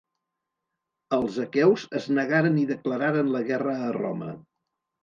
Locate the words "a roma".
3.91-4.37